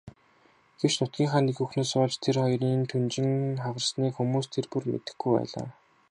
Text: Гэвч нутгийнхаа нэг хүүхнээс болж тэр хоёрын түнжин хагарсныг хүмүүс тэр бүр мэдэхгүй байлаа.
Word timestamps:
Гэвч 0.79 0.95
нутгийнхаа 0.99 1.41
нэг 1.45 1.55
хүүхнээс 1.57 1.91
болж 1.99 2.15
тэр 2.23 2.35
хоёрын 2.41 2.81
түнжин 2.91 3.31
хагарсныг 3.63 4.13
хүмүүс 4.15 4.47
тэр 4.53 4.65
бүр 4.71 4.83
мэдэхгүй 4.91 5.31
байлаа. 5.35 5.67